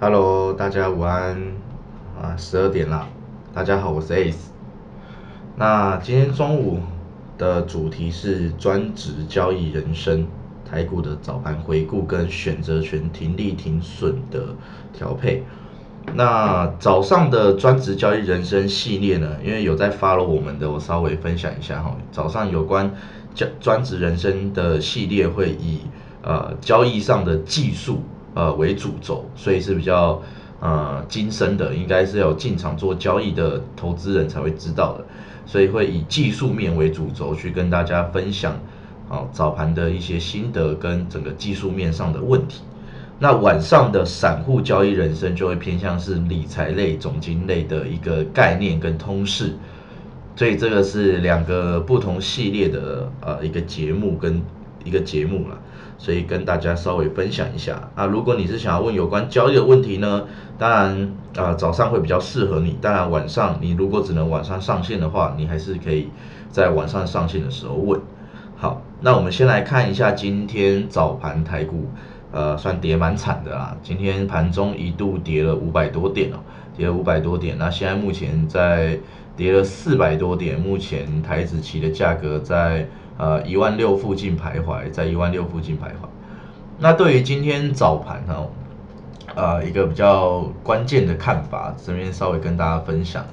[0.00, 1.40] Hello，大家午安
[2.20, 3.08] 啊，十二点啦，
[3.54, 4.48] 大家好，我是 Ace。
[5.56, 6.80] 那今天中午
[7.38, 10.26] 的主题是专职交易人生，
[10.68, 14.56] 台股的早盘回顾跟选择权停利停损的
[14.92, 15.44] 调配。
[16.12, 21.96] 那早上的专职交易人生系列呢，因为有在 follow 我们的，我稍微分享一下哈。
[22.10, 22.92] 早上有关
[23.32, 25.82] 交专职人生的系列会以
[26.22, 28.02] 呃交易上的技术。
[28.34, 30.20] 呃，为主轴，所以是比较
[30.60, 35.04] 呃精深的，应该是有进场做交易的投资人才会知道的，
[35.46, 38.58] 所以会以技术面为主轴去跟大家分享，
[39.08, 42.62] 好早盘的一些心得跟整个技术面上的问题。
[43.20, 49.52] 那晚上的散户交易人生就会偏向是理财类、总金类的一个概念跟通识，
[50.34, 54.42] 所以这个是两个不同系列的呃一个节目跟
[54.84, 55.56] 一个节目了。
[55.96, 60.24] 所以跟大家稍微分享一下啊，如果你是想要问有关交易的问题呢，
[60.58, 66.08] 当然啊早上会比较适合你，当然晚上你如果只能晚上上线的话，你还是可以
[66.50, 68.00] 在晚上上线的时候问。
[68.56, 71.88] 好，那我们先来看一下今天早盘台股，
[72.32, 76.36] 呃，算跌蛮惨的啦，今天盘中一度跌了五百多点哦，
[76.76, 78.98] 跌了五百多点，那现在目前在
[79.36, 82.88] 跌了四百多点，目前台子期的价格在。
[83.16, 86.08] 呃，一万六附近徘徊，在一万六附近徘徊。
[86.80, 88.46] 那对于今天早盘哈，
[89.36, 93.24] 呃，一个比较关键的看法，这边稍微跟大家分享。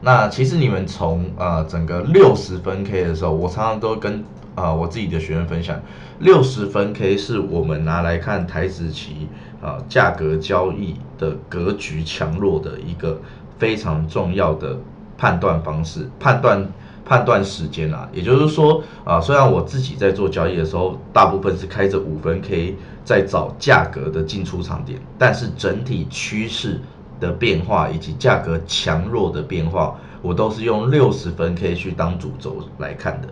[0.00, 5.78] 那其实你们从呃整个六十分 K 的时候，我常常都跟啊我自己的学员分享，
[6.18, 9.28] 六十分 K 是我们拿来看台子期
[9.60, 13.20] 啊价格交易的格局强弱的一个
[13.58, 14.78] 非常重要的
[15.18, 16.66] 判断方式，判断。
[17.08, 26.80] 判断时间啊，也就是说啊，虽然我自己在做交易的时候，大部分是开着五分 K 在找价格的进出场点，但是整体趋势
[27.20, 33.28] 的变化以及价格强弱的变化，我都是用六十分 K 去当主轴来看的。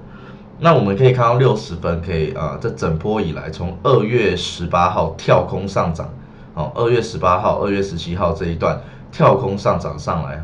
[0.60, 6.08] 那我们可以看到六十分 K 啊，这整波以来，从二月十八号跳空上涨，
[6.54, 10.40] 哦，二月十八号、二月十七号这一段跳空上涨上来，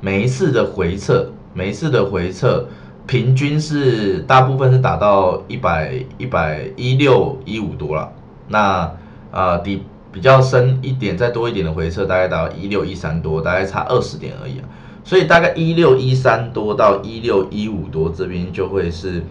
[0.00, 1.28] 每一次的回撤。
[1.54, 2.64] 每一次的回撤，
[3.06, 8.12] 平均是大部分是打到一百一百一六一五多了。
[8.48, 8.90] 那
[9.30, 14.68] 啊底比较深一点，再多一点的回撤，大概到一六一三多，大概差二十点而已啊。
[15.04, 19.22] 所以大概一六一三多到一六一五多这边就会是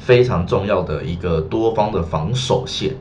[0.00, 2.94] 非常重要的一个多方的防守线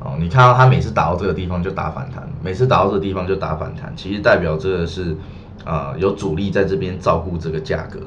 [0.00, 0.16] 哦。
[0.18, 5.16] 你看到它每次打到这个地方就打反弹，每次打到这个地方就打反弹，其实代表这个是。
[5.64, 8.00] 啊，有主力在这边照顾这个价格。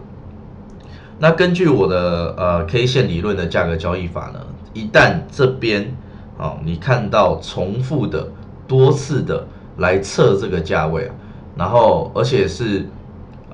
[1.22, 4.40] 那根据我的呃 K 线理论的价格交易法呢，
[4.74, 5.96] 一旦这边
[6.36, 8.28] 啊，你看到重复的
[8.68, 9.46] 多次的
[9.78, 11.14] 来测这个价位啊，
[11.56, 12.88] 然后而且是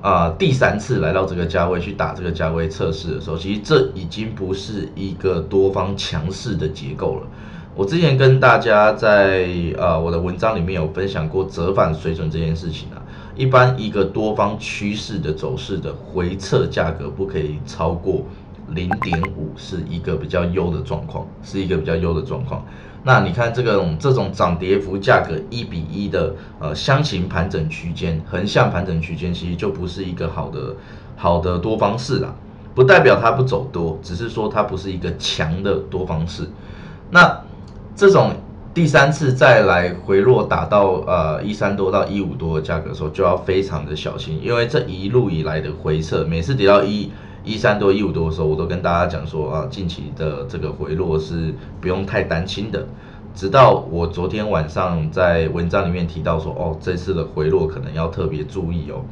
[0.00, 7.26] 啊第三次来到这个价位去打这个价位测试的时候，其实这已经不是一个多方强势的结构了。
[7.74, 9.46] 我之前跟大家在
[9.76, 13.02] 呃我的文章里面有分享过折返水准这件事情啊。
[13.38, 18.22] 一般一个多方趋势的走势的回撤价格不可以超过
[18.70, 22.66] 零点五，是一个比较优的状况，是一个比较优的状况。
[23.04, 30.74] 那你看这个这种涨跌幅价格一比一的呃箱型盘整区间，横向盘整区间，其实就不是一个好的
[31.16, 32.34] 好的多方式啦。
[32.74, 36.42] 不代表它不走多，只是说它不是一个强的多方式。
[37.12, 37.40] 那
[37.94, 38.32] 这种。
[38.74, 47.10] 第三次再来回落打到呃一三多到一五多的价格的时候，就要非常的小心，因为这一路以来的回撤，每次跌到一
[47.42, 52.86] 一三多一五多的时候，我都跟大家讲说啊，近期的这个回落是不用太担心的。
[53.34, 59.02] 直到我昨天晚上在文章里面提到说，哦，这次的回落可能要特别注意哦，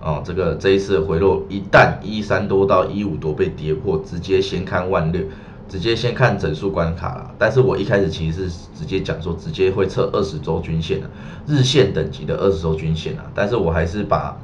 [0.00, 5.22] 哦，这个这一次的回落一旦一三多到一五多被跌破，直接先看万六。
[5.68, 11.06] 直接先看整数关卡了，但是我一开始其实是直接讲说，直接会测二十周均线的
[11.46, 14.34] 日线等级的二十周均线啊，但是我还是把，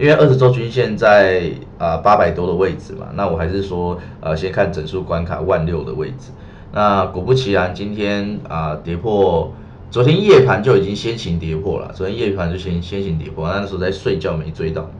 [0.00, 6.32] 因为二十周均线在啊八百多的位置嘛，那我还是说呃先看整数关卡万六的位置，
[6.72, 9.52] 那果不其然，今天啊跌破，
[9.92, 14.90] 昨天夜盘就已经先行跌破了，昨天夜盘就先先行跌破，那时候在睡觉没追到，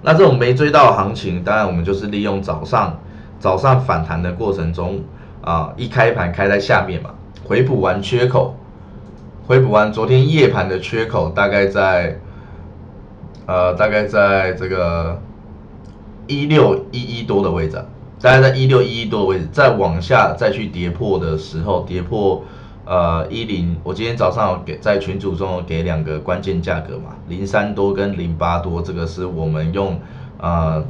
[0.00, 2.98] 那这种没追到行情，当然我们就是利用早上。
[3.38, 5.00] 早上反弹的过程中，
[5.42, 7.10] 啊，一开盘开在下面嘛，
[7.44, 8.54] 回补完缺口，
[9.46, 12.18] 回补完昨天夜盘的缺口，大概在，
[13.46, 15.20] 呃，大概在这个
[16.26, 17.76] 一六一一多的位置，
[18.20, 22.42] 大概在一六一一多的位置，再往下再去跌破的时候，跌破
[22.84, 30.00] 呃一零，我今天早上有给在群组中有给两个关键价格嘛，零三多跟零八多，这个是我们用
[30.38, 30.82] 呃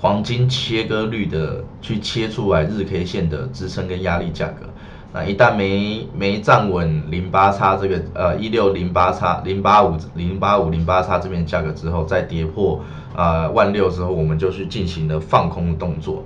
[0.00, 4.66] 黄金切割率的去切出来日 K 线的支撑跟压力价格。
[5.12, 12.80] 那一旦没没站稳零八叉这个呃一六零八叉零八五零八五零八叉这边价格之后，再跌破
[13.16, 16.22] 呃万六之后，我们就去进行了放空动作。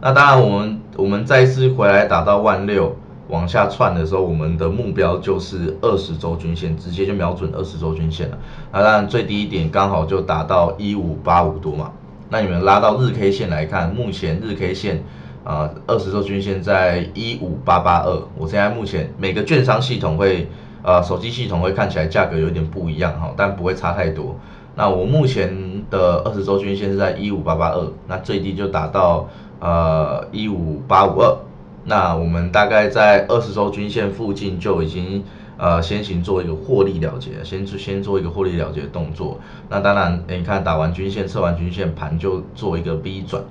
[0.00, 2.96] 那当然，我们我们再次回来打到万六
[3.28, 8.38] 往下窜的时候，我们的目标就是二十周均线，直接就瞄准二十周均线了。
[8.72, 11.92] 那当然最低点刚好就达到一五八五多嘛。
[12.34, 15.00] 那你们拉到日 K 线来看，目前日 K 线。
[15.44, 20.48] 啊，二十周均线在一五八八二，我现在目前每个券商系统会，
[20.82, 24.34] 呃，手机系统会看起来价格有点不一样哈，但不会差太多。
[24.74, 29.28] 那我目前的二十周均线是在一五八八二，那最低就达到
[29.60, 31.36] 呃一五八五二，
[31.84, 35.22] 那我们大概在二十周均线附近就已经
[35.64, 39.40] 呃先行做一个获利了结，先先做一个获利了结的动作。
[39.70, 43.42] 那当然，你看打完均线测完均线盘就做一个 V 转。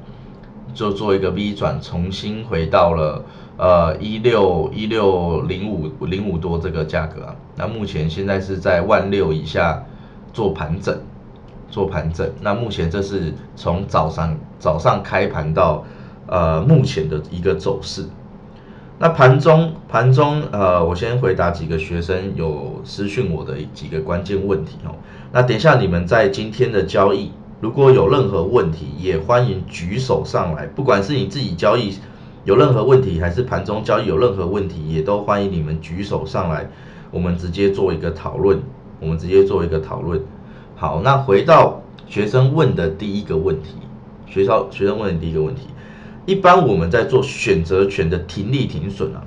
[0.75, 3.23] 就做一个 V 转，重新回到了
[3.57, 7.35] 呃一六一六零五零五多这个价格啊。
[7.55, 9.83] 那目前现在是在万六以下
[10.33, 10.95] 做盘整，
[11.69, 12.27] 做盘整。
[12.41, 15.83] 那目前这是从早上早上开盘到
[16.27, 18.05] 呃目前的一个走势。
[19.03, 24.95] 那盘中盘中呃，我先回答几个学生有私讯我的几个关键问题哦。
[25.33, 27.29] 那等一下你们在今天的交易。
[27.59, 30.65] 如果有任何问题，也欢迎举手上来。
[30.67, 31.97] 不管是你自己交易
[32.45, 36.69] 有任何问题，还是盘中交易有任何问题，也都欢迎你们举手上来，
[37.11, 38.57] 我们直接做一个讨论。
[39.01, 40.21] 我们直接做一个讨论。
[40.77, 43.75] 好，那回到学生问的第一个问题，
[44.27, 45.63] 学校学生问的第一个问题，
[46.25, 49.21] 一般我们在做选择权的停利停损啊，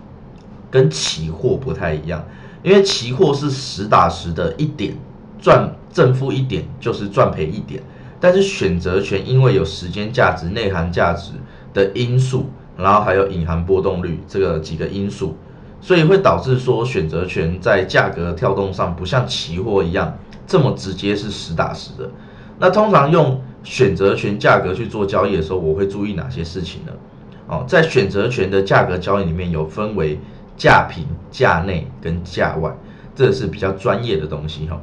[0.71, 2.25] 跟期货不太一样，
[2.63, 4.97] 因为期货是实打实的一点
[5.39, 7.83] 赚正负一点就是赚赔一点。
[8.19, 11.33] 但是选择权因为有时间价值、内涵价值
[11.75, 12.47] 的因素，
[12.77, 15.37] 然后还有隐含波动率这个几个因素，
[15.83, 20.17] 所以会导致说选择权在价格跳动上不像期货一样
[20.47, 22.11] 这么直接是实打实的。
[22.59, 26.93] 那通常用选择权价格去做交易的时候，我会注意哪些事情呢？
[27.49, 30.19] 哦，在选择权的价格交易里面有分为
[30.57, 32.75] 价平、价内跟价外，
[33.15, 34.81] 这是比较专业的东西哈，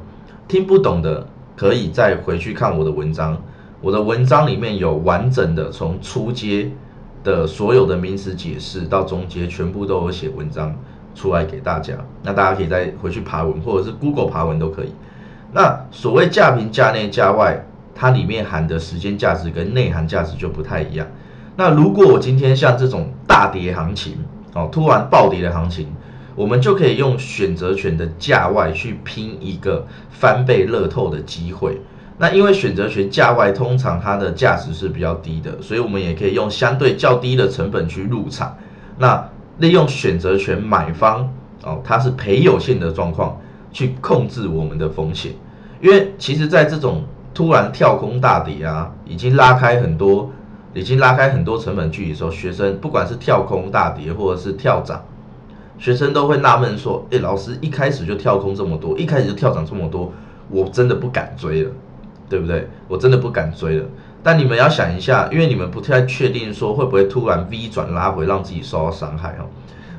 [0.48, 1.26] 听不懂的。
[1.56, 3.40] 可以再回去看我的文章，
[3.80, 6.68] 我的文章里面有完整的从初阶
[7.22, 10.74] 的所有的名词解释到中阶，全部都有写文章
[11.14, 11.94] 出来给大家。
[12.24, 14.92] 那大家可以再回去爬文，或者是 Google 爬文都可以。
[15.52, 21.06] 那所谓价平、价内、价外，它里面含的时间价值跟内涵价值就不太一样。
[21.56, 24.16] 那如果我今天像这种大跌行情，
[24.54, 25.88] 哦，突然暴跌的行情。
[26.36, 31.80] 我们就可以用选择权的价外去拼一个翻倍乐透的机会。
[32.18, 38.58] 那因为选择权价外通常它的价值是比较低的，所以我们也可以用相对较低的成本去入场。
[38.98, 39.24] 那
[39.58, 41.32] 利用选择权买方
[41.62, 43.40] 哦，它是赔有限的状况
[43.70, 45.30] 去控制我们的风险。
[45.80, 50.30] 因为其实在这种突然跳空大跌啊，已经拉开很多，
[50.72, 55.02] 已经拉开很多成本距离的时候，学生不管是跳空大跌或者是跳涨。
[55.76, 60.12] 学生都会纳闷说：“哎，老师一开始就跳空这么多，一开始就跳涨这么多，
[60.48, 61.70] 我真的不敢追了，
[62.28, 62.68] 对不对？
[62.86, 63.84] 我真的不敢追了。
[64.22, 69.50] 但你们要想一下，因为你们不太确定说会不会突然 V 转拉回，让自己受到伤害哦。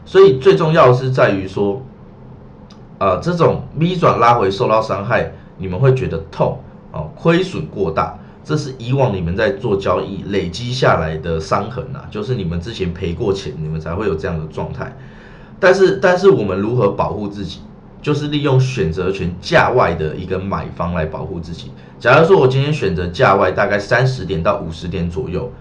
[0.05, 1.81] 所以最重要的是在于说，
[2.97, 6.57] 呃，这种 V 转拉回受到伤害，你们会觉得痛
[6.95, 14.95] 哦，亏损过大，这是以往你们在做交易累积下来的伤痕呐，就是你们之前赔过钱，你们才会有这样的状态。”
[15.59, 17.59] 但是，但是我们如何保护自己？
[18.01, 21.71] 就是利用选择权价外的一个买方来保护自己。
[21.99, 25.51] 假如说我今天选择价外大概三十点到五十点左右，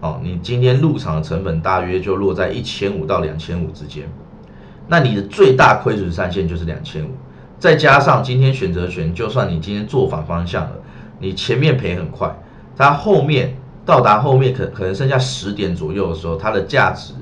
[0.00, 4.08] 哦，你今天入场的成本大约就落在一千五到两千五之间。
[4.88, 7.10] 那你的最大亏损上限就是两千五，
[7.64, 10.72] 再加上今天选择权，就算你今天做反方向了，
[11.18, 12.30] 你前面赔很快，
[12.76, 13.56] 它后面
[13.86, 17.14] 到达后面可可能剩下十点左右的时候，它的价值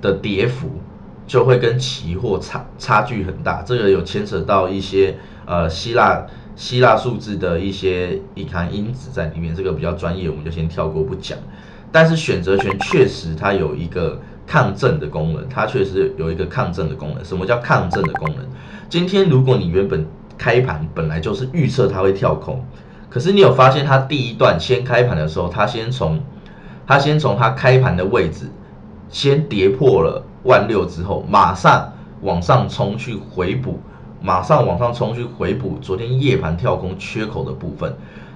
[0.00, 0.70] 的跌幅。
[1.26, 11.36] 就会跟期货差差距很大，这个有牵扯到一些呃希腊希腊数字的一些隐含因子在里面，这个比较专业，我们就先跳过不讲。
[11.90, 17.24] 但是选择权确实它有一个抗震的功能，它确实有一个抗震的功能。
[17.24, 18.46] 什么叫抗震的功能？
[18.88, 20.06] 今天如果你原本
[20.38, 22.64] 开盘本来就是预测它会跳空，
[23.10, 26.20] 可是你有发现它第一段先开盘的时候，它先从
[26.86, 28.46] 它先从它开盘的位置
[29.08, 30.22] 先跌破了。
[30.44, 33.80] 万六之后，马上往上冲去回补，
[34.22, 37.92] 马上往上冲去回补昨天夜盘跳空缺口的部分。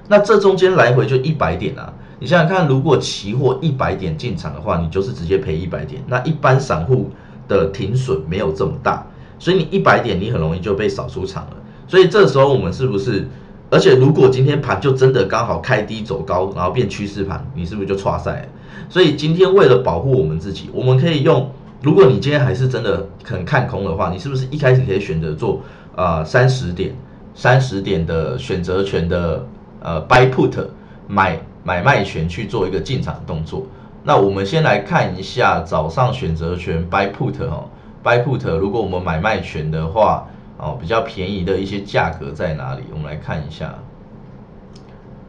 [0.08, 1.92] 那这中间来回就一百点啊！
[2.18, 6.02] 你想想看，如果期货一百点进场的话，你就是直接赔一百点。
[6.08, 7.10] 那一般散户
[7.46, 9.06] 的停损没有这么大，
[9.40, 11.56] 所以你一百点你很容易就被扫出场了。
[11.88, 13.26] 所以这时候我们是不是？
[13.72, 18.48] 而且如果今天盘就真的刚好开低走高，然后变趋势盘，你是不是就错赛了？
[18.88, 21.48] 所以今天为了保护我们自己，我们可以用，
[21.80, 25.62] 如果你今天还是真的很看空的话，你是不是一开始可以选择做
[25.94, 26.92] 啊三十点、
[27.32, 29.46] 三十点的选择权的
[29.80, 30.66] 呃 buy put
[31.06, 33.64] 买买卖权去做一个进场动作？
[34.02, 37.64] 那我们先来看一下早上选择权 buy put 哈
[38.02, 40.26] buy put，如果我们买卖权的话。
[40.62, 42.82] 哦，比较便宜的一些价格在哪里？
[42.92, 43.74] 我们来看一下。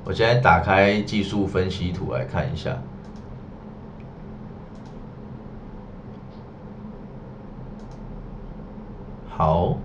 [0.04, 2.78] 我现在打开技术分析图来看一下。
[9.30, 9.78] 好，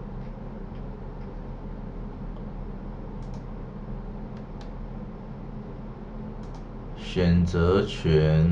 [6.98, 8.50] 选择权，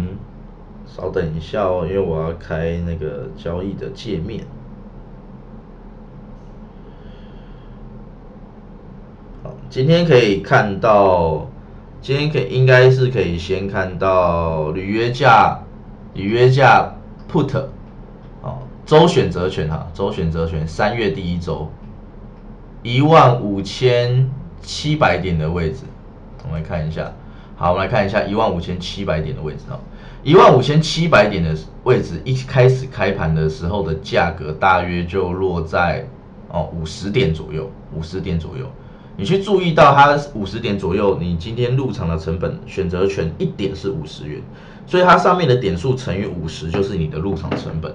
[0.87, 4.45] 稍等一下哦，因为我要开那个交易的界面。
[9.69, 11.49] 今天可以看到，
[12.01, 15.59] 今天可以应该是可以先看到履约价，
[16.15, 16.95] 履约价
[17.29, 17.65] put，
[18.41, 21.69] 哦，周选择权哈，周选择权三月第一周，
[22.85, 24.31] 一万五千
[24.63, 25.83] 七百点的位置，
[26.45, 27.13] 我们来看一下，
[27.57, 29.81] 好，我们来看一下一万五千七百点的位置哦，
[30.25, 36.03] 一万五千七百点的位置，一开始开盘的时候的价格大约就落在
[36.49, 38.67] 哦五十点左右，五十点左右。
[39.19, 44.41] 你去注意到它五十点左右，你今天入场的成本选择权一点是五十元，
[44.87, 47.95] 所以它上面的点数乘以五十就是你的入场成本。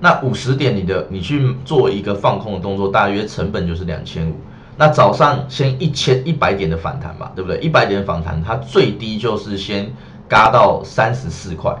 [0.00, 4.32] 那五十点你的你去做一个放空的动作，大约成本就是两千五。
[4.78, 7.60] 那早上先一千一百点的反弹嘛，对不对？
[7.60, 9.92] 一百点的反弹，它最低就是先
[10.28, 11.74] 嘎到三十四块，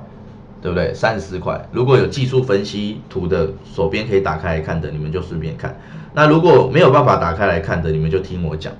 [0.60, 0.92] 对不对？
[0.94, 1.60] 三十四块。
[1.72, 5.78] 如果有技术分析图的左边可以打开来看的，你们就顺便看。
[6.14, 8.72] 那如果没有办法打开来看的，你们就听我讲。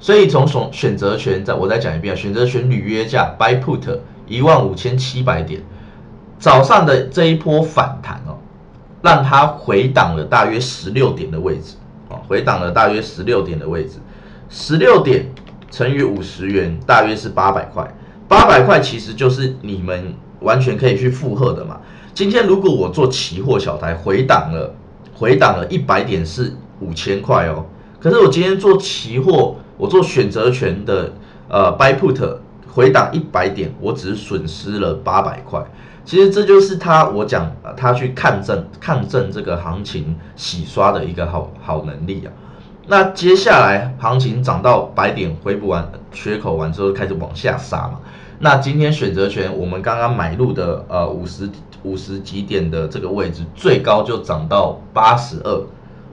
[0.00, 5.60] 所以从选选择权，再我再讲一遍，选择权履约价 buy put 一万五千七百点，
[6.38, 8.38] 早上的这一波反弹哦，
[9.02, 11.74] 让它回档了大约十六点的位置
[12.10, 13.98] 哦，回档了大约十六点的位置，
[14.48, 15.26] 十六点
[15.70, 17.92] 乘以五十元，大约是八百块。
[18.28, 21.80] 八百块其实就是你们完全可以去负荷的嘛。
[22.14, 24.74] 今天如果我做期货小台回档了。
[25.14, 27.66] 回档了一百点是五千块哦，
[27.98, 31.12] 可是我今天做期货，我做选择权的
[31.48, 32.36] 呃 buy put
[32.70, 35.60] 回档一百点，我只是损失了八百块。
[36.04, 42.30] 其实这就是他我讲他去看证看证这个行情洗刷的一个好好能力啊。
[42.88, 48.00] 那接下来行情涨到百点回补完缺口完之后开始往下杀嘛。
[48.40, 51.48] 那今天选择权我们刚刚买入的呃五十。
[51.84, 55.62] 五十几点的这个位置，最高就涨到八十二，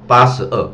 [0.06, 0.70] 八十二。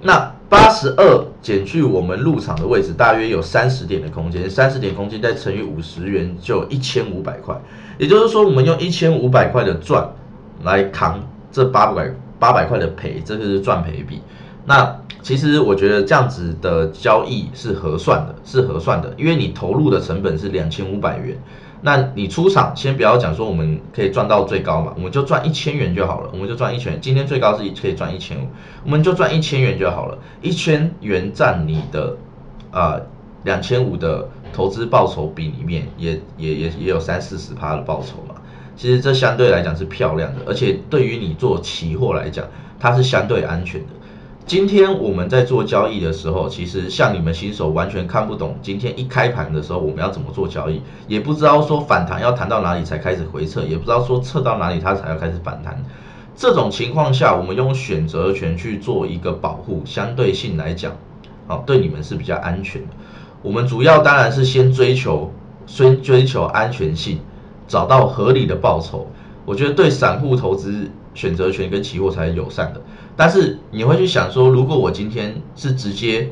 [0.00, 7.60] 那八十二减去我们入场的位置，大约有三十点的空间，三十点空间再乘以五十元，就一千五百块。
[7.98, 10.08] 也就是说，我们用一千五百块的赚
[10.62, 14.22] 来扛这八百八百块的赔，这个是赚赔比。
[14.66, 21.36] 那其实我觉得这样子的交易是合算的，是合算的，因为你投入的成本是两千五百元。
[21.80, 27.00] 那你出场先不要讲说我们可以赚到最高嘛，我们就赚一千元就好了，我们就赚一千。
[27.00, 28.48] 今天最高是可以赚一千五，
[28.84, 30.18] 我们就赚一千元就好了。
[30.42, 32.16] 一千元占你的
[32.72, 33.00] 啊
[33.44, 38.34] 两千五的投资报酬比里面，也也也也有三四十趴的报酬嘛。
[38.74, 42.44] 其实这相对来讲是漂亮的，而且对于你做期货来讲，
[42.80, 43.88] 它是相对安全的。
[44.48, 55.84] 今天我们在做交易的时候，其实像你们新手完全看不懂，今天一开盘的时候我们要怎么做交易，也不知道说反弹要弹到哪里才开始回撤，也不知道说撤到哪里它才要开始反弹。
[56.34, 60.92] 这种情况下，我们用选择权去做一个保护，相对性来讲，
[61.46, 62.88] 好对你们是比较安全的。
[63.42, 65.30] 我们主要当然是先追求，
[65.66, 67.18] 先追求安全性，
[67.66, 69.08] 找到合理的报酬。
[69.44, 72.80] 我觉得对散户投资选择权跟期货才是友善的。
[73.16, 76.30] 但是你会去想说，如果我今天是直接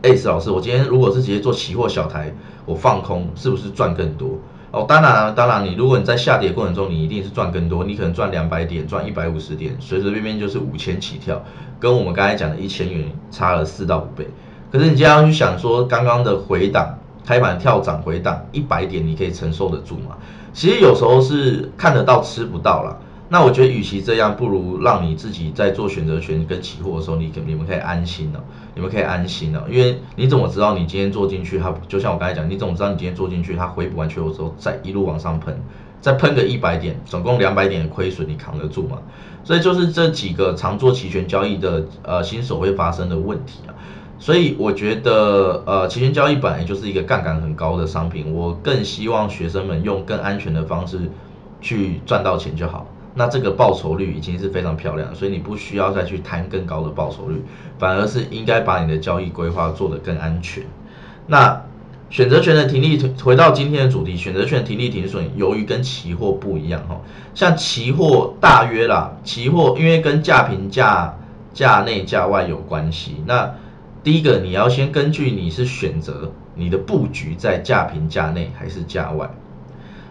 [0.00, 2.32] ，S 老师，我今天如果是直接做期货小台，
[2.64, 4.38] 我放空是不是赚更多？
[4.70, 11.44] 哦，当然，当然，你如果你在下跌过程中，你一定是赚更多，你可能赚两百点，赚一百五十点，随随便便就是五千起跳，
[11.78, 14.26] 跟我们刚才讲的一千元差了四到五倍。
[14.72, 20.16] 可是你这样去想说，刚刚的回档开盘跳涨回档一百点，你可以承受得住吗？
[20.54, 22.96] 其实有时候是看得到吃不到了。
[23.28, 35.58] 那我觉得与其这样，不如让你自己在做选择权跟期货的时候，你可你们可以安心了，你们可以安心了，因为你怎么知道你今天做进去，它就像我刚才讲，你怎么知道你今天做进去，它回补完缺口之后再一路往上喷，
[36.00, 38.98] 再喷个一百点，总共两百点的亏损，你扛得住吗？
[39.42, 43.74] 所以就是这几个常做期权交易的呃新手会发生的问题啊。
[44.18, 51.10] 所以我觉得，呃，期权交易本来就是一个杠杆很高的商品，我更希望学生们用更安全的方式
[51.60, 52.86] 去赚到钱就好。
[53.14, 57.42] 那这个报酬率已经是非常漂亮，所以你不需要再去谈更高的报酬率，
[57.78, 60.64] 反而是应该把你的交易规划做得更安全。
[61.26, 61.62] 那
[62.10, 67.00] 选择权的停利，回到今天的主题，选择权停利停损，由于跟期货不一样哈，
[67.34, 71.16] 像期货大约啦，期货因为跟价平价、
[71.52, 73.54] 价内价外有关系，那。
[74.02, 79.30] 第一个，你要先根据你是选择你的布局在价平价内还是价外。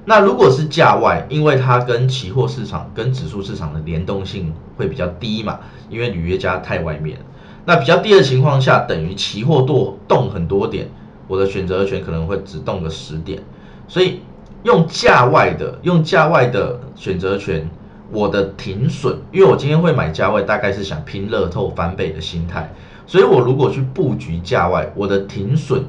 [0.05, 7.17] 那如果是价外，因为它跟期货市场跟指数市场的联动性会比较低嘛，因为履约价太外面。
[7.65, 10.89] 那比较低的情况下，等于期货多动很多点，
[11.27, 13.41] 我的选择权可能会只动个十点。
[13.87, 14.19] 所以
[14.63, 17.69] 用价外的，用价外的选择权，
[18.11, 22.73] 我的停损，因为我今天会买价外，大概是想拼乐透翻倍的心态。
[23.05, 25.83] 所以我如果去布局价外，我的停损，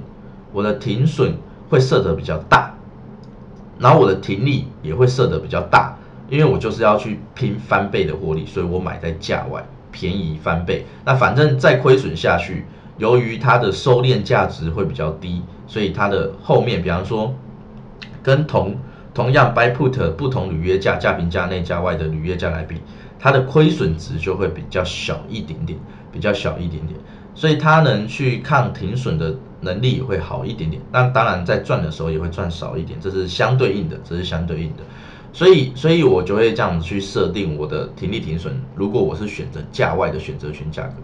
[0.53, 1.35] 我的停损
[1.69, 2.74] 会设得比较大，
[3.79, 5.97] 然后我的停利也会设得比较大，
[6.29, 10.85] 因为我就是要去拼翻倍的获利，所以我买在价外便宜翻倍。
[11.05, 12.65] 那反正再亏损下去，
[12.99, 17.35] 由于它的收敛价值会比较低，所以它的后面，比方说
[18.23, 18.77] 跟同
[19.13, 22.81] 同样 buy put 不同履约价价平价内价外的履约价来比，
[23.19, 25.79] 它的亏损值就会比较小一点点。
[26.15, 26.97] 比较小一点点，
[27.35, 30.81] 所以它能去抗停损的能力也会好一点点。
[30.93, 34.83] 那当然在赚的时候也会赚少一点，这是相对应的，这是相对应的。
[35.33, 38.55] 所以，所以我就会这样子去设定我的停利停损。
[38.77, 40.95] 如果我是选择价外的选择权价格，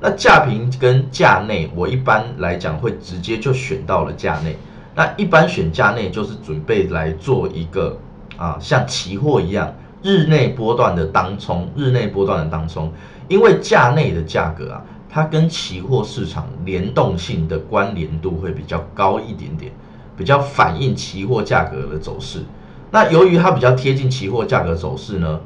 [0.00, 4.56] 那价平跟价内，我一般来讲会直接就选到了价内。
[4.94, 7.98] 那一般选价内就是准备来做一个
[8.36, 12.92] 啊，像期货一样日内波段的当冲，日内波段的当冲。
[13.28, 14.84] 因为价内的价格啊，
[15.14, 19.70] 它跟期货市场联动性的关联度会比较高一点点，
[20.16, 22.42] 比较反映期货价格的走势。
[22.90, 25.38] 那由于它比较贴近期货价格走势呢，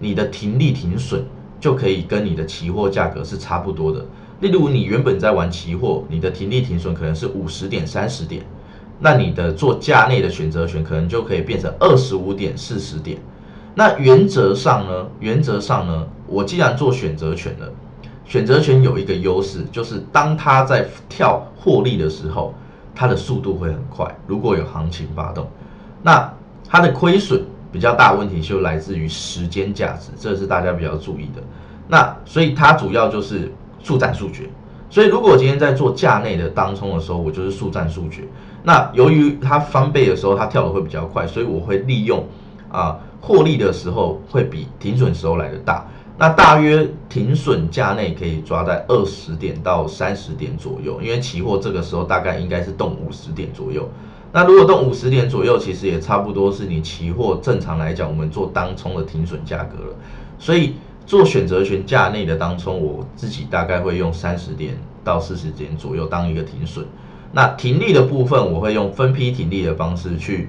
[0.00, 1.26] 你的停利停损
[1.60, 4.02] 就可以跟你的期货价格是差不多的。
[4.40, 8.42] 例如你原本在玩期货，你的停利停损可能是五十点、三十点，
[9.00, 13.18] 那你的做价内的选择权可能就可以变成二十五点、四十点。
[13.74, 15.06] 那原则上呢？
[15.20, 16.06] 原则上呢？
[16.26, 17.70] 我既然做选择权了，
[18.26, 22.52] 选择权有一个优势，就是当它在跳获利的时候，
[22.94, 24.12] 它的速度会很快。
[24.26, 25.46] 如果有行情发动，
[26.02, 26.32] 那
[26.68, 31.42] 它的亏损比较大，问题就来自于时间价值，这是大家比较注意的。
[31.86, 34.50] 那所以它主要就是速战速决。
[34.90, 38.22] 所以如果今天在做价内的当冲的时候，我就是速战速决。
[38.64, 42.26] 那由于它翻倍的时候，它跳的会比较快，所以我会利用
[42.70, 42.98] 啊。
[43.18, 45.84] 获利的时候会比停损时候来的大，
[46.18, 53.86] 那大约停损价内可以抓在二十点到三十点左右，因为期货这个时候大概应该是动五十点左右。
[54.32, 59.96] 那如果动五十点左右，其实也差不多是你期货正常来讲，我们做当冲的停损价格了。
[60.38, 60.74] 所以
[61.04, 64.74] 做选择权价内的当冲，我自己大概会用三十点
[65.04, 66.86] 到四十点左右当一个停损。
[67.32, 70.48] 那停利的部分，我会用分批停利的方式去。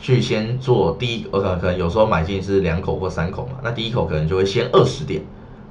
[0.00, 5.22] 去先做第一，我可能可能有时候买进是两口或三口嘛，那第一口可能就会先二十点，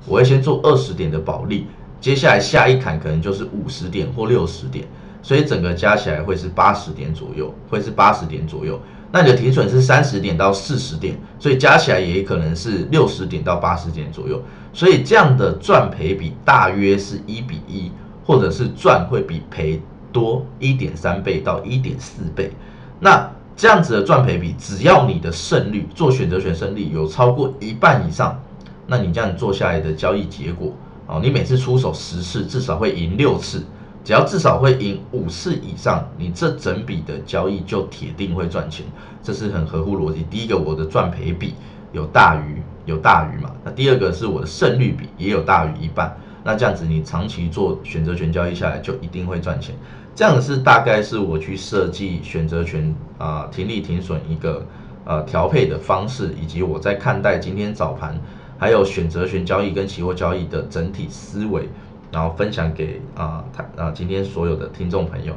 [0.07, 1.67] 我会先做二十点的保利，
[2.01, 4.85] 接下来下一砍可能就是五十点或六十点，
[5.21, 8.79] 所以整个加起来会是八十点左右，会是八十点左右。
[9.11, 14.41] 那你的停损是三十点到四十点，所以加起来也可能是六十点到八十点左右，
[14.73, 17.91] 所以这样的赚赔比大约是一比一，
[18.25, 19.79] 或者是赚会比赔
[20.11, 22.51] 多一点三倍到一点四倍，
[22.99, 23.29] 那。
[23.55, 28.41] 这样子的赚赔比，只要你的胜率做选择权胜率有超过一半以上，
[28.87, 30.73] 那你这样做下来的交易结果，
[31.05, 33.63] 哦，你每次出手十次至少会赢六次，
[34.03, 38.85] 只要至少会赢五次以上，你这整笔的交易就铁定会赚钱，
[39.21, 40.25] 这是很合乎逻辑。
[40.29, 41.53] 第一个，我的赚赔比
[41.91, 49.75] 有大于有大于嘛，那第二个是我的胜率比也有大于一半，那这样子你长期做选择权交易下来就一定会赚钱。
[50.15, 54.63] 这样是大概是我去设计选择权啊停利停损一个
[55.05, 58.19] 呃调配的方式，以及我在看待今天早盘
[58.57, 61.67] 还有选择权交易跟期货交易的整体思维，
[62.11, 65.33] 然后分享给啊他啊今天所有的听众朋友。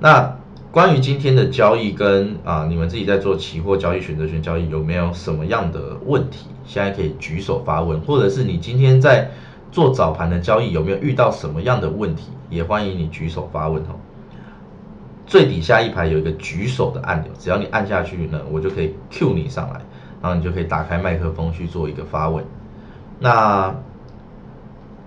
[0.00, 0.34] 那
[0.72, 6.48] 关于今天的交易跟啊你们自己在做期货交易选择权交易有没有什么样的问题？
[6.64, 9.30] 现在可以举手发问，或者是你今天在
[9.70, 13.94] 做早盘的交易有没有遇到什么样的问题，也欢迎你举手发问哦。
[15.26, 19.80] 最底下一排有一个举手的按钮，只要你按下去呢，我就可以 Q 你上来，
[20.22, 22.44] 然后你就可以打开麦克风去做一个发问。
[23.18, 23.74] 那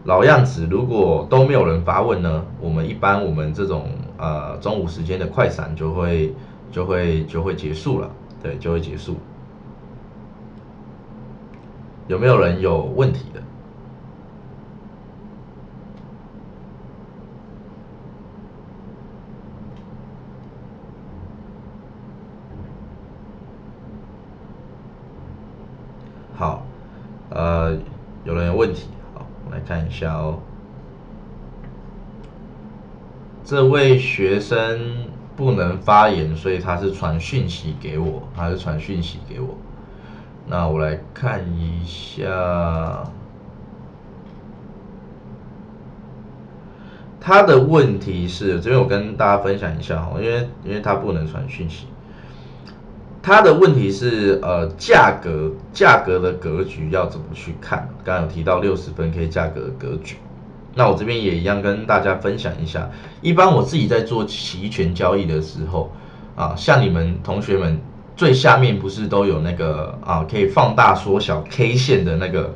[0.03, 6.35] 老样子，如果都没有人发问呢，我们一般我们这种呃中午时间的快闪就会
[6.71, 8.09] 就会就会结束了，
[8.43, 9.15] 对，就会结束。
[12.07, 13.41] 有没有人有问题的？
[26.35, 26.65] 好，
[27.29, 27.77] 呃，
[28.23, 30.39] 有人有问题，好，我来看一下哦。
[33.43, 34.79] 这位学生
[35.35, 39.57] 不能发言，所以他是传讯息给我，他是传讯息给我。
[40.47, 43.03] 那我来看一下
[47.19, 51.87] 他的问题是，这边我跟大家分享一下哦，因为因为他不能传讯息。
[53.29, 57.87] 他的问题是，呃，价格价格的格局要怎么去看？
[58.03, 60.15] 刚刚有提到六十分 K 价格格局，
[60.73, 62.89] 那我这边也一样跟大家分享一下。
[63.21, 65.91] 一般我自己在做期权交易的时候，
[66.35, 67.79] 啊，像你们同学们
[68.15, 72.55] 最下面不是都有那个啊，可以放大缩小 K 线的那个、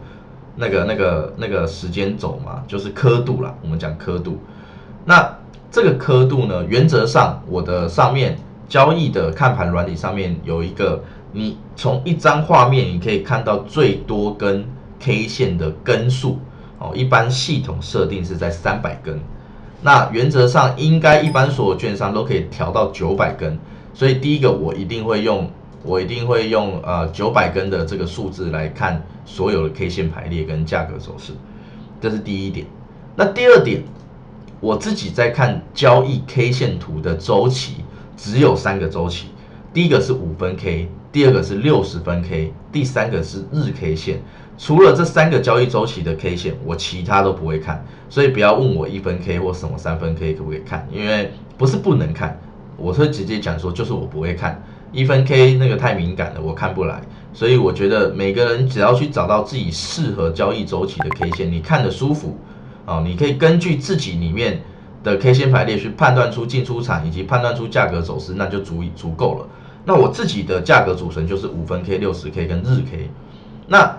[0.55, 2.63] 那个、那个、那个时间轴嘛？
[2.67, 4.39] 就是刻度啦，我们讲刻度。
[5.05, 5.37] 那
[5.69, 8.39] 这个刻度呢，原则上我的上面。
[8.67, 14.65] 交易的看盘软体上面有一个，你从一张画面你可以看到最多根
[14.99, 16.39] K 线的根数
[16.79, 19.19] 哦，一般系统设定是在三百根，
[19.81, 23.59] 那原则上应该一般所有券商都可以调到九百根，
[23.93, 25.49] 所以第一个我一定会用，
[25.83, 31.33] 我一定会用呃九百根的这个数字来看所有的 K 线排列跟价格走势，
[32.01, 32.65] 这是第一点。
[33.15, 33.83] 那第二点，
[34.59, 37.82] 我自己在看交易 K 线图的周期。
[38.15, 39.27] 只有三个周期，
[39.73, 44.21] 第一个是五分 K，第二个是六十分 K，第三个是日 K 线。
[44.57, 47.83] 除了这三个交易周期的 K 线，我其他都不会看。
[48.07, 52.39] 所以不要问我一分 K 或什么三分 K 可不可以看，因为不是不能看，
[52.77, 57.01] 我会直接讲说就是我不会看一分 K 那个太敏感了，我看不来。
[57.33, 62.37] 所以我觉得每个人只要去找到自己适合交易周期的 K 线，你看的舒服
[62.85, 64.61] 啊，你可以根据自己里面。
[65.03, 69.47] 的 K 线排列去判断出进出场以及判断出价格走势，那就足以足够了。
[69.85, 73.09] 那我自己的价格组成就是五分 K、六十 K 跟日 K。
[73.67, 73.97] 那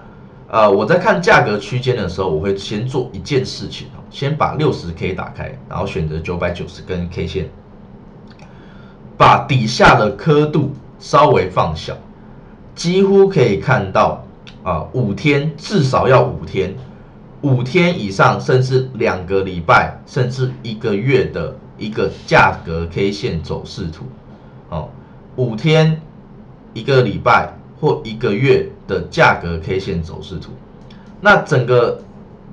[0.48, 7.48] 呃，我在看价格区间的时候，我会先做一件事情哦，先把六十 K 打开，然后选择九百九十根 K 线，
[9.16, 11.96] 把底下的刻度稍微放小，
[12.74, 14.24] 几乎可以看到
[14.62, 16.74] 啊，五天至少要五天。
[17.44, 24.06] 五天以上，甚至两个礼拜，甚至一个月的一个价格 K 线走势图，
[24.70, 24.88] 哦，
[25.36, 26.00] 五天、
[26.72, 30.52] 一个礼拜或一个月的价格 K 线走势图，
[31.20, 32.00] 那整个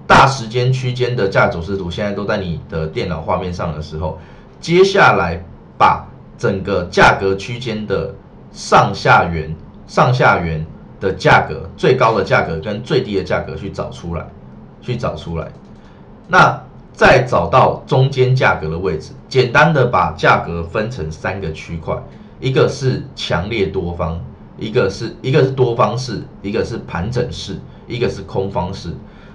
[0.06, 4.19] 大时间区间的价走势图现在都在你的电脑画面上的时候，
[4.60, 5.41] 接下来
[5.77, 6.06] 把
[6.38, 8.13] 整个价格区间的
[8.51, 9.56] 上下缘、
[9.88, 10.65] 上下缘
[10.99, 14.27] 的价格，最高的价格跟最低的价格去找出来。
[14.81, 15.47] 去找出来，
[16.27, 16.61] 那
[16.93, 21.95] 再找到中间价格的位置，简单的把价格分成三个区块，
[22.39, 24.19] 一个是强烈多方，
[24.57, 28.89] 一个是一个是多方式，一个是盘整式，一个是空方式。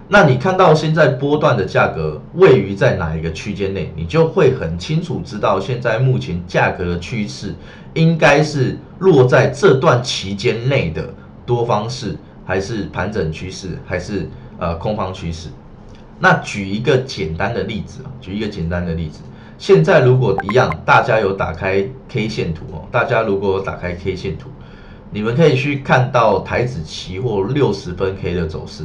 [0.09, 7.54] 那你看到现在波段的价格位于在哪一个区间内，你就会很清楚知道现在目前价格的趋势
[7.94, 11.12] 应该是落在这段期间内的
[11.44, 14.28] 多方式，还是盘整趋势，还是？
[14.59, 15.49] 呃，空方趋势。
[16.19, 19.21] 那举一个简单的例子啊，举一个简单的例子。
[19.59, 24.51] 现在如果一样，大家有打开 K 线图哦，大家如果有打开 K 线图，
[25.11, 28.85] 你们可以去看到台子期货六十分 K 的走势。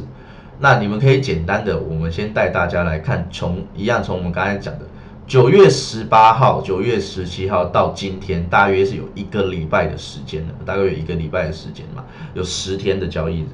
[0.58, 4.86] 那你们可以简单的，我们先带大家来看，从一样从我们刚才讲的
[5.26, 12.04] 九月十八号、九月十七号到今天，大约是有一个礼拜的时间的，大概有一个礼拜的时间嘛，
[12.34, 13.46] 有十天的交易日。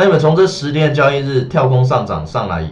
[0.00, 2.70] 那你们从这十天的交易日跳空上涨上来以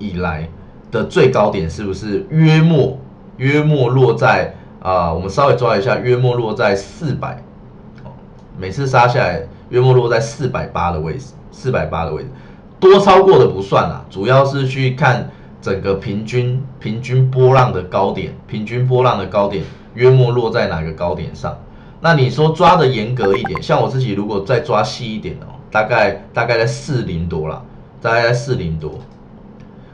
[0.00, 0.48] 以来
[0.90, 2.98] 的最高点，是不是约莫
[3.36, 4.52] 约莫落在
[4.82, 5.12] 啊？
[5.12, 7.40] 我们稍微抓一下，约莫落在四百，
[8.58, 12.28] 每次杀下来约莫落在四百八的位置，四百八的位置，
[12.80, 19.62] 多超过的不算啦，主要是去看整个平均平均波浪的高点，平均波浪的高点
[19.94, 21.56] 约莫落在哪个高点上？
[22.00, 25.61] 那你说抓的严格一点，像我自己如果再抓细一点哦。
[25.72, 27.64] 大概大概在四零多了，
[28.00, 29.00] 大概在四零多，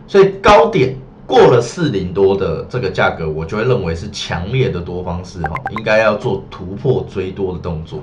[0.06, 8.00] 所以高点过了四零多的这个价格，我就会认为是强烈的多方式哈，应该要做突破追多的动作。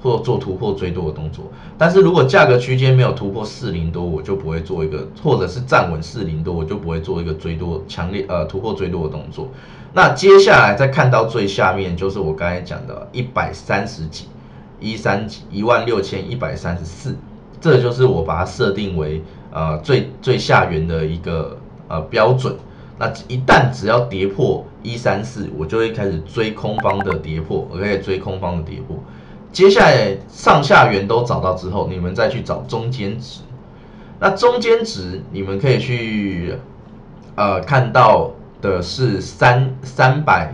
[0.00, 9.48] 或做突破追多的动作，但是如果价格区间没有突破四零多，我就不会做一个，或者是站稳四零多，我就不会做一个追多强烈呃突破追多的动作。
[9.92, 14.26] 那接下来再看到最下面，就是我刚才讲的一百三十几
[14.80, 17.16] 一三一万六千一百三十四，
[17.60, 22.56] 这就是我把它设定为呃最最下缘的一个呃标准。
[22.98, 28.96] 那一旦只要跌破一三四，我就会开始追空方的跌破，我可以追空方的跌破。
[29.52, 33.40] 接下来上下缘都找到之后，你们再去找中间值。
[34.20, 36.56] 那中间值你们可以去
[37.36, 40.52] 呃看到的是三三百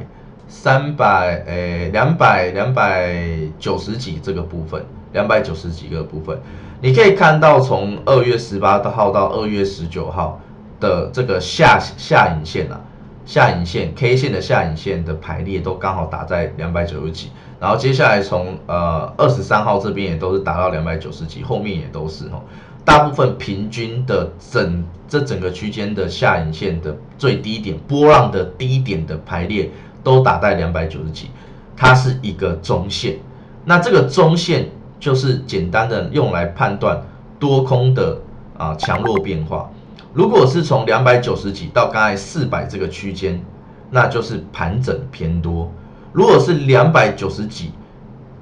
[0.57, 3.13] 三百诶两百两百
[3.59, 4.81] 九十几这个部分，
[5.13, 6.39] 两百九十几个部分，
[6.81, 10.41] 你可以看到从二月十八号到二月十九号
[10.79, 12.81] 的这个下下影线啊。
[13.27, 22.43] 下影线 K 线的下影线的排列都刚好打在两百九十几，然后接下来从呃二十三号这边也都是达到两百九十几，后面也都是哦，
[22.85, 29.71] 大部分平均的整这整个区间的下影线的最低点波浪的低点的排列
[30.05, 31.31] 都打在两百九十几，
[31.77, 33.17] 它是一个中线，
[33.65, 34.69] 那这个中线
[35.01, 37.03] 就是简单的用来判断
[37.41, 38.19] 多空的
[38.57, 39.69] 啊强弱变化。
[40.13, 43.43] 如果是从两百九十几到刚才四百这个区间，
[43.91, 45.69] 那就是盘整偏多；
[46.13, 47.73] 如果是两百九十几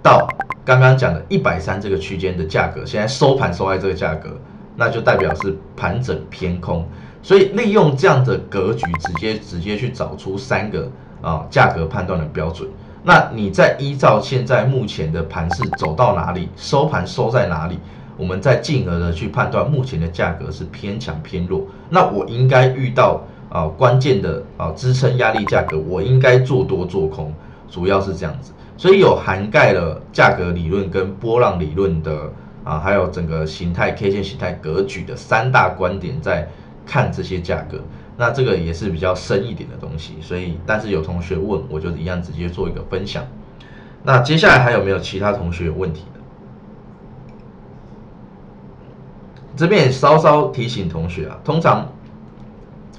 [0.02, 0.28] 到
[0.64, 4.38] 刚刚讲的一百三这个区间的价格，现在收盘收在这个价格，
[4.76, 6.86] 那就代表是盘整偏空。
[7.22, 10.90] 所以利用这样的格局，直接直接去找出三个
[11.22, 12.68] 啊价格判断的标准。
[13.02, 17.78] 那你再依照现在目前的盘势走到哪里，收盘收在哪里？
[18.18, 27.32] 我们再进而的去判断目前的价格是偏强偏弱，那我应该遇到啊关键的啊支撑压力价格，我应该做多做空，
[27.70, 32.30] 主要是这样子，所以有涵盖了价格理论跟波浪理论的
[32.62, 36.46] 啊，还有整个形态 K 线形态格局的三大观点在
[36.86, 37.78] 看这些价格，
[38.22, 43.24] 那这个也是比较深一点的东西，所以但是有同学问，我就一样直接做一个分享。
[44.04, 46.04] 那接下来还有没有其他同学有问题？
[49.56, 51.88] 这边也稍稍提醒同学啊，通常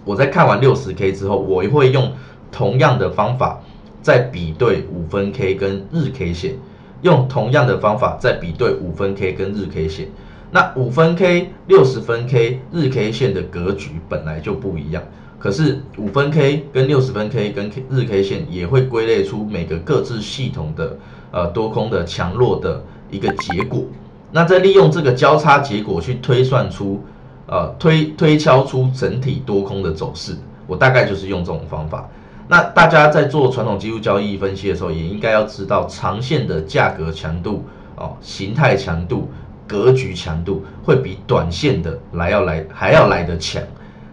[0.04, 2.12] 我在看完六十 K 之后，我会用
[2.52, 3.62] 同样的方法
[4.02, 6.56] 再比对五分 K 跟日 K 线，
[7.02, 10.10] 用同样的方法再比对五分 K 跟日 K 线。
[10.54, 15.02] 那五分 K、六十分 K、日 K 线的格局本来就不一样，
[15.40, 20.96] 可是五分 K 跟六十分 K 跟 K 日 K 线也会归类出每个各自系统的
[21.32, 23.84] 呃多空的强弱的一个结果。
[24.32, 27.04] 那再利用这个交叉结果去推算出，
[27.48, 30.36] 呃，推推敲出整体多空的走势，
[30.68, 32.08] 我大概就是用这种方法。
[32.48, 37.64] 那大家在做传统技术交易分析的时候，也应该要知道长线的价格强度、
[37.96, 39.30] 哦，形态强度、
[39.74, 43.64] 格局强度会比短线的来要来还要来得强。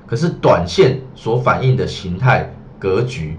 [0.06, 3.36] 可是短线所反映的形态、格局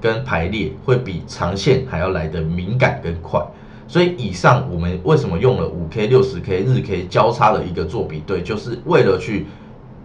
[0.00, 3.40] 跟排列会比长线还要来得敏感跟快。
[3.86, 9.46] 所以以上我们为什么用了五 K、六十 K、日 K 交叉的一个做比对，就是为了去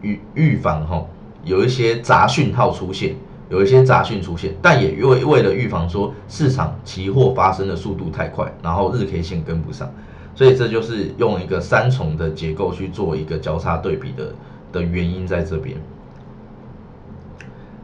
[0.02, 1.04] 预预防哈
[1.44, 3.16] 有一些杂讯号出现，
[3.50, 9.92] 有一些杂讯出现，但也为为了预防说市场期货发生的速度太快，然后日 K 线跟不上，
[10.40, 14.34] 所以这就是用一个三重的结构去做一个交叉对比的
[14.72, 15.76] 的原因在这边。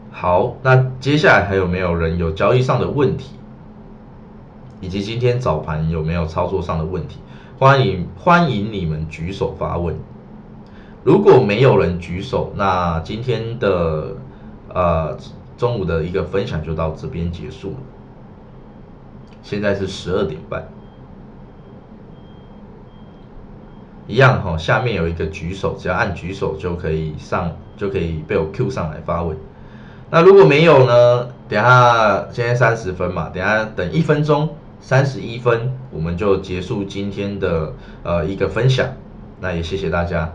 [0.09, 3.31] 好，那接下来还有没有人有交易上的问题？
[4.79, 7.19] 以及今天早盘有没有操作上的问题？
[7.59, 9.93] 欢迎欢迎你们举手发问。
[11.03, 14.15] 如果没有人举手，那今天的
[14.73, 15.17] 呃
[15.57, 17.77] 中午的一个分享就到这边结束了。
[19.43, 20.65] 现在是十二点半，
[24.07, 29.37] 一样哈，下面有一个举手，只要按举手就可以上，就可以被我 Q 上来发问。
[30.11, 31.27] 那如果没有呢？
[31.47, 34.49] 等下现在三十分嘛，等下等一分钟。
[34.81, 38.87] 三十一分，我们就结束今天的呃一个分享，
[39.39, 40.31] 那也谢谢大家。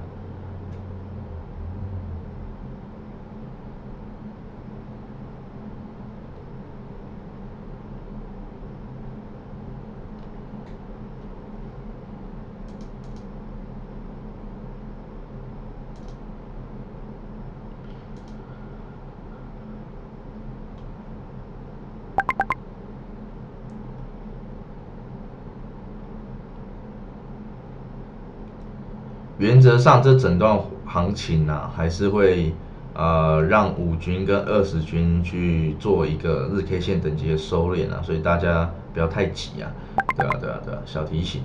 [29.40, 32.52] 原则上这整段行情啊，还是会
[32.92, 39.72] 呃让五均跟二十均去做一个日 K 线等级的收敛啊，所以大家不要太急啊，
[40.14, 41.42] 对啊对啊对啊，小提醒。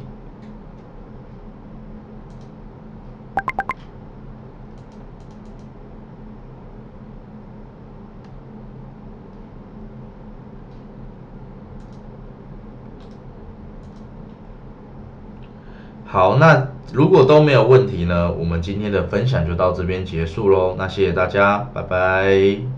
[16.05, 16.64] 好，那
[16.95, 20.75] 如果都没有问题呢，我们今天的分享就到这边结束喽。
[20.77, 22.74] 那谢谢大家，拜拜。